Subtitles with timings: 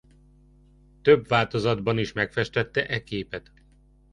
[1.01, 3.51] Több változatban is megfestette e képet.